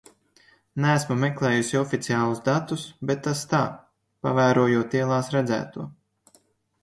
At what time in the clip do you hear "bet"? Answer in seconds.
3.09-3.21